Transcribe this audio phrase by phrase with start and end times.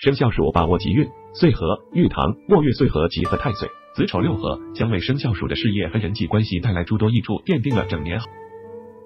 [0.00, 8.24] 生肖鼠把握吉运，岁合、玉堂、末月岁合吉和太岁、子丑六合将为生肖鼠的事业和人际关系带来诸多益处，奠定了整年好。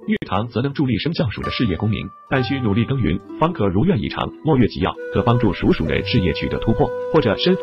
[0.06, 4.32] 玉堂则能助力生肖鼠的事业功名，但需努力耕耘，方可如愿以偿。
[4.44, 7.56] 末月吉要，可帮助属鼠人事业取得突破，或者身。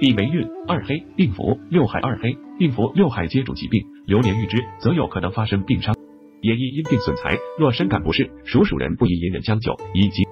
[0.00, 5.94] 地霉运二黑病符六害二黑病符六害皆主疾病，流年遇之，则有可能发生病伤。
[6.40, 10.24] 也易因病损财，若深感不适，属鼠人不宜隐忍将就，以及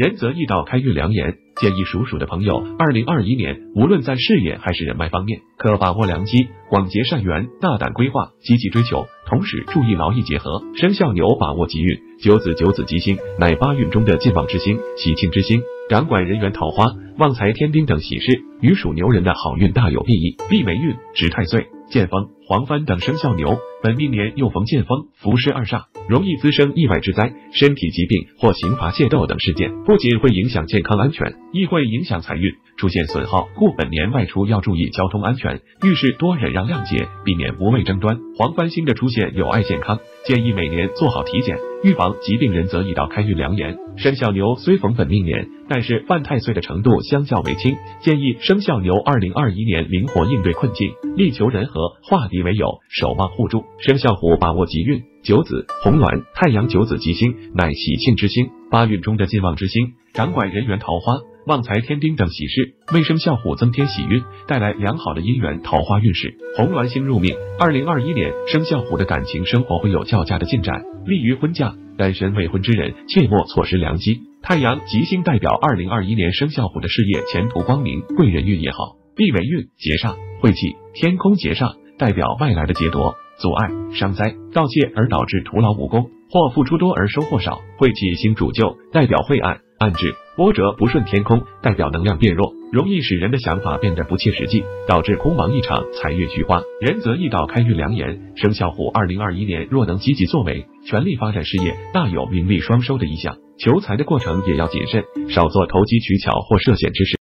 [0.00, 1.36] 人则易道开运良言。
[1.60, 10.62] 建议属鼠的朋友，二零二一年无论在事业还是人脉方面，可把握良机，广结善缘，大胆规划，积极追求，同时注意劳逸结合。
[10.74, 16.86] 生肖牛把握吉运，九子九子吉星，乃八运中的进旺之星、喜庆之星，掌管人缘、桃花、
[17.18, 20.36] 旺财、天丁等喜事，与属牛人的好运大有裨益。
[20.48, 21.66] 避霉运值太岁。
[21.90, 33.48] 剑锋、黄帆等生肖牛，本命年又逢剑锋、伏尸二煞，容易滋生意外之灾、身体疾病或刑罚械斗等事件，不仅会影响健康安全，亦会影响财运，出现损耗。
[33.56, 38.20] 故本年外出要注意交通安全，遇事多忍让谅解，避免无谓争端。
[38.38, 42.52] 黄帆星的出现有碍健康，建议每年做好体检，预防疾病。
[42.52, 43.76] 人则易到开运良言。
[43.96, 53.64] 生肖牛虽逢本命年，但是犯太岁的程度相较为轻，建议生肖牛二零二一年灵活应对困境，力求人和，化敌为友，守望互助。
[53.78, 61.18] 生肖虎把握吉运，九子红鸾太阳九子吉星，乃喜庆之星，八运中的健旺之星，掌管人缘桃花。
[61.46, 66.36] 旺财天丁等喜事，为生肖虎增添喜运，带来良好的姻缘桃花运势。
[66.56, 71.74] 红鸾星入命，二零二一年生肖虎的感情生活会有较佳的进展，利于婚嫁。
[71.96, 74.29] 单身未婚之人切莫错失良机。
[74.42, 78.96] 太阳吉星代表二零二一年生肖虎的事业前途光明，贵人运也好。
[79.14, 87.60] 地尾运劫煞晦气，天空劫煞代表外来的劫夺、阻碍、伤灾、盗窃而导致徒劳无功，或付出多而收获少。
[87.78, 89.60] 晦气星主救代表晦暗。
[89.78, 96.60] 暗至波折不顺，天空代表能量变弱，容易使人的想法变得不切实际，导致空忙一场，财运虚花。
[96.82, 98.32] 人则易道开运良言。
[98.36, 103.36] 生肖虎二零二一年若能积极作为，全力发展事业，大有名利双收的意向。
[103.60, 107.19] 求财的过程也要谨慎，少做投机取巧或涉险之事。